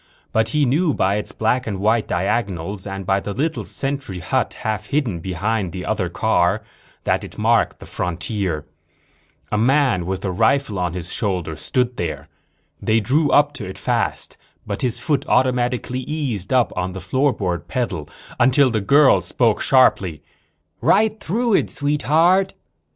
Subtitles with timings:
[0.31, 4.55] But he knew by its black and white diagonals and by the little sentry hut
[4.61, 6.63] half hidden behind the other car
[7.03, 8.65] that it marked the frontier.
[9.51, 12.29] A man with a rifle on his shoulder stood there.
[12.81, 17.67] They drew up to it fast, but his foot automatically eased up on the floorboard
[17.67, 18.09] pedal
[18.39, 20.23] until the girl spoke sharply.
[20.81, 22.55] "Right through it, Sweetheart."